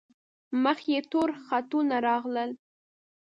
مخ 0.63 0.79
یې 0.91 0.99
تور 1.11 1.29
خطونه 1.45 1.97
راغلل. 2.07 2.51